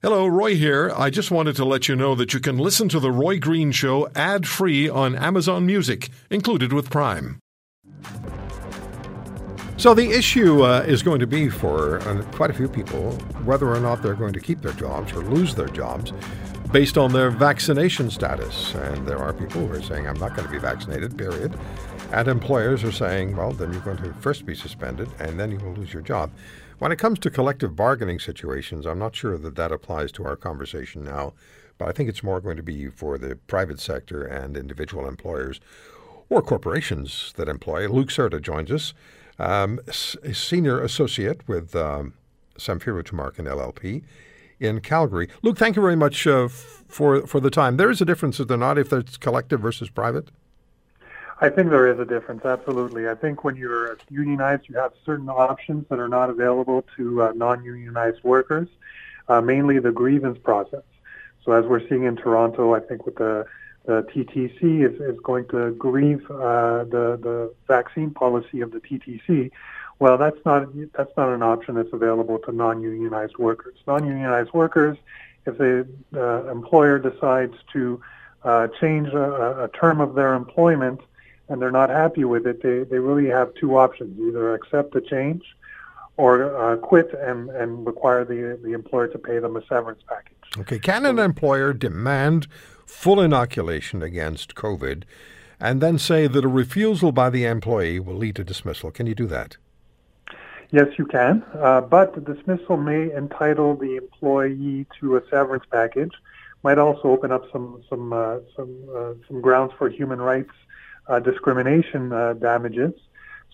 [0.00, 0.92] Hello, Roy here.
[0.96, 3.72] I just wanted to let you know that you can listen to The Roy Green
[3.72, 7.40] Show ad free on Amazon Music, included with Prime.
[9.76, 13.10] So, the issue uh, is going to be for uh, quite a few people
[13.44, 16.12] whether or not they're going to keep their jobs or lose their jobs
[16.70, 18.76] based on their vaccination status.
[18.76, 21.58] And there are people who are saying, I'm not going to be vaccinated, period.
[22.10, 25.58] And employers are saying, well, then you're going to first be suspended and then you
[25.58, 26.30] will lose your job.
[26.78, 30.36] When it comes to collective bargaining situations, I'm not sure that that applies to our
[30.36, 31.34] conversation now,
[31.76, 35.60] but I think it's more going to be for the private sector and individual employers
[36.30, 37.88] or corporations that employ.
[37.88, 38.94] Luke Serta joins us,
[39.38, 42.14] um, senior associate with um,
[42.58, 44.02] Samfiru Tumarkin LLP
[44.58, 45.28] in Calgary.
[45.42, 47.76] Luke, thank you very much uh, for for the time.
[47.76, 50.30] There is a difference, is there not, if it's collective versus private?
[51.40, 53.08] I think there is a difference, absolutely.
[53.08, 57.32] I think when you're unionized, you have certain options that are not available to uh,
[57.36, 58.68] non-unionized workers,
[59.28, 60.82] uh, mainly the grievance process.
[61.44, 63.46] So as we're seeing in Toronto, I think with the,
[63.86, 69.52] the TTC is, is going to grieve uh, the, the vaccine policy of the TTC.
[70.00, 73.76] Well, that's not that's not an option that's available to non-unionized workers.
[73.86, 74.96] Non-unionized workers,
[75.46, 78.00] if the uh, employer decides to
[78.44, 81.00] uh, change a, a term of their employment
[81.48, 85.00] and they're not happy with it, they, they really have two options: either accept the
[85.00, 85.42] change
[86.16, 90.34] or uh, quit and, and require the the employer to pay them a severance package.
[90.58, 92.46] Okay, can an employer demand
[92.86, 95.04] full inoculation against COVID,
[95.60, 98.90] and then say that a refusal by the employee will lead to dismissal?
[98.90, 99.56] Can you do that?
[100.70, 106.12] Yes, you can, uh, but the dismissal may entitle the employee to a severance package.
[106.62, 110.50] Might also open up some some uh, some uh, some grounds for human rights
[111.08, 112.92] uh, discrimination uh, damages.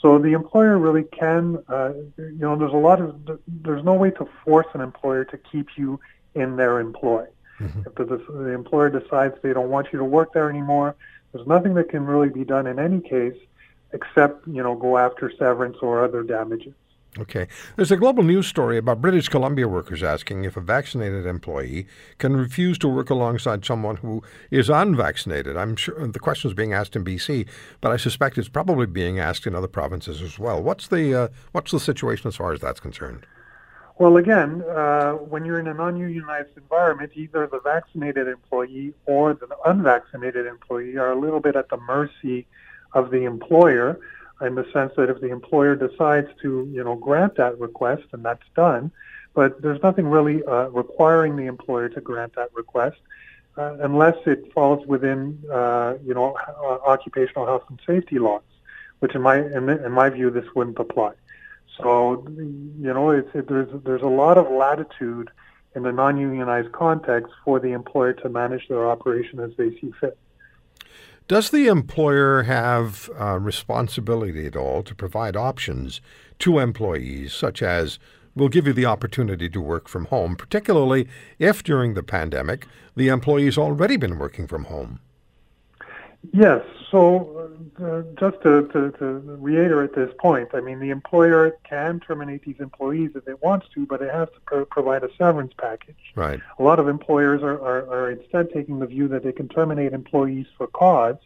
[0.01, 4.11] So the employer really can, uh, you know, there's a lot of, there's no way
[4.13, 6.01] to force an employer to keep you
[6.35, 7.27] in their employ.
[7.61, 7.83] Mm-hmm.
[7.87, 10.97] If the, the employer decides they don't want you to work there anymore,
[11.33, 13.37] there's nothing that can really be done in any case
[13.93, 16.75] except, you know, go after severance or other damages.
[17.19, 17.47] Okay.
[17.77, 21.86] There's a global news story about British Columbia workers asking if a vaccinated employee
[22.19, 25.57] can refuse to work alongside someone who is unvaccinated.
[25.57, 27.47] I'm sure the question is being asked in BC,
[27.80, 30.61] but I suspect it's probably being asked in other provinces as well.
[30.61, 33.27] What's the uh, what's the situation as far as that's concerned?
[33.96, 39.46] Well, again, uh, when you're in a non-unionized environment, either the vaccinated employee or the
[39.64, 42.48] unvaccinated employee are a little bit at the mercy
[42.92, 44.01] of the employer
[44.40, 48.24] in the sense that if the employer decides to, you know, grant that request, and
[48.24, 48.90] that's done,
[49.34, 52.96] but there's nothing really uh, requiring the employer to grant that request
[53.56, 58.42] uh, unless it falls within, uh, you know, uh, occupational health and safety laws,
[58.98, 61.12] which in my in, in my view this wouldn't apply.
[61.78, 65.30] So, you know, it's, it, there's there's a lot of latitude
[65.74, 70.16] in the non-unionized context for the employer to manage their operation as they see fit.
[71.27, 76.02] Does the employer have uh, responsibility at all to provide options
[76.40, 77.98] to employees, such as
[78.35, 81.08] we'll give you the opportunity to work from home, particularly
[81.39, 85.01] if during the pandemic the employee's already been working from home?
[86.33, 86.62] Yes.
[86.90, 87.51] So,
[87.83, 92.61] uh, just to, to, to, reiterate this point, I mean, the employer can terminate these
[92.61, 95.96] employees if it wants to, but it has to pro- provide a severance package.
[96.14, 96.40] Right.
[96.58, 99.92] A lot of employers are, are, are instead taking the view that they can terminate
[99.92, 101.17] employees for cause,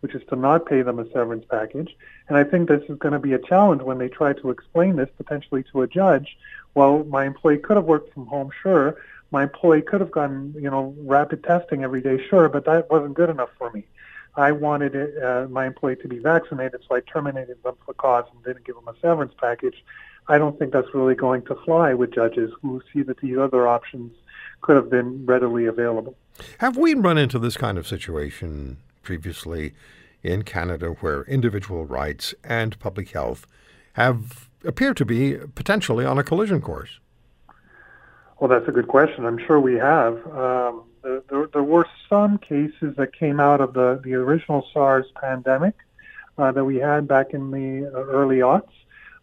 [0.00, 1.96] which is to not pay them a severance package.
[2.28, 4.96] And I think this is going to be a challenge when they try to explain
[4.96, 6.36] this potentially to a judge.
[6.74, 8.98] Well, my employee could have worked from home, sure.
[9.30, 13.14] My employee could have gotten, you know, rapid testing every day, sure, but that wasn't
[13.14, 13.84] good enough for me.
[14.36, 18.24] I wanted it, uh, my employee to be vaccinated, so I terminated them for cause
[18.32, 19.84] and didn't give them a severance package.
[20.26, 23.68] I don't think that's really going to fly with judges who see that these other
[23.68, 24.12] options
[24.62, 26.16] could have been readily available.
[26.58, 29.74] Have we run into this kind of situation previously
[30.22, 33.46] in Canada where individual rights and public health
[33.92, 36.98] have appear to be potentially on a collision course?
[38.40, 39.26] Well, that's a good question.
[39.26, 40.14] I'm sure we have.
[40.26, 40.84] Um,
[41.28, 45.74] there, there were some cases that came out of the, the original SARS pandemic
[46.38, 48.70] uh, that we had back in the uh, early aughts.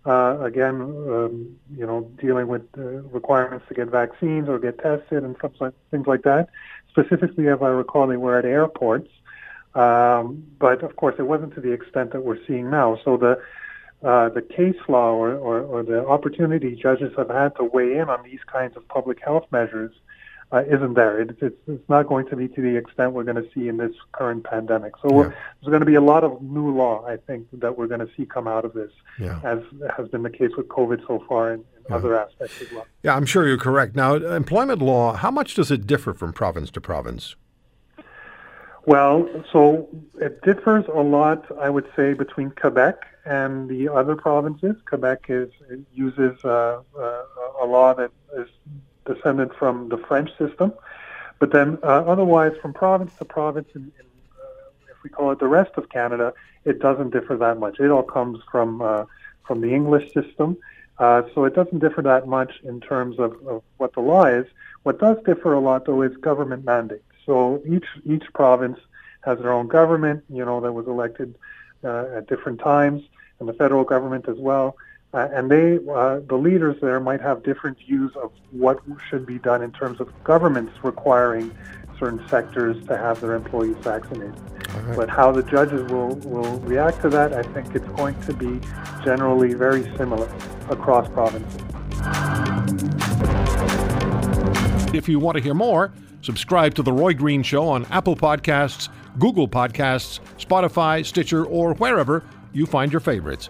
[0.05, 5.23] Uh, again, um, you know, dealing with uh, requirements to get vaccines or get tested
[5.23, 6.49] and stuff like, things like that.
[6.89, 9.09] Specifically, if I recall, they were at airports.
[9.75, 12.99] Um, but of course, it wasn't to the extent that we're seeing now.
[13.05, 13.39] So the
[14.03, 18.09] uh, the case law or, or, or, the opportunity judges have had to weigh in
[18.09, 19.91] on these kinds of public health measures
[20.51, 21.21] uh, isn't there.
[21.21, 23.77] It, it's, it's not going to be to the extent we're going to see in
[23.77, 24.93] this current pandemic.
[25.01, 25.29] So yeah.
[25.29, 28.09] there's going to be a lot of new law, I think, that we're going to
[28.17, 29.39] see come out of this, yeah.
[29.43, 29.59] as
[29.95, 31.95] has been the case with COVID so far and, and yeah.
[31.95, 32.85] other aspects as well.
[33.03, 33.95] Yeah, I'm sure you're correct.
[33.95, 37.35] Now, employment law, how much does it differ from province to province?
[38.85, 39.87] Well, so
[40.19, 42.95] it differs a lot, I would say, between Quebec
[43.25, 44.75] and the other provinces.
[44.85, 45.51] Quebec is
[45.93, 47.23] uses uh, uh,
[47.61, 48.47] a law that is
[49.11, 50.73] descended from the French system.
[51.39, 54.05] But then uh, otherwise, from province to province, in, in,
[54.39, 56.33] uh, if we call it the rest of Canada,
[56.65, 57.79] it doesn't differ that much.
[57.79, 59.05] It all comes from uh,
[59.47, 60.57] from the English system.
[60.99, 64.45] Uh, so it doesn't differ that much in terms of, of what the law is.
[64.83, 67.03] What does differ a lot, though, is government mandate.
[67.25, 68.79] So each each province
[69.21, 71.35] has their own government, you know, that was elected
[71.83, 73.01] uh, at different times,
[73.39, 74.75] and the federal government as well.
[75.13, 78.79] Uh, and they, uh, the leaders there, might have different views of what
[79.09, 81.51] should be done in terms of governments requiring
[81.99, 84.33] certain sectors to have their employees vaccinated.
[84.69, 84.95] Right.
[84.95, 88.59] But how the judges will, will react to that, I think it's going to be
[89.03, 90.29] generally very similar
[90.69, 91.61] across provinces.
[94.93, 95.91] If you want to hear more,
[96.21, 102.23] subscribe to The Roy Green Show on Apple Podcasts, Google Podcasts, Spotify, Stitcher, or wherever
[102.53, 103.49] you find your favorites.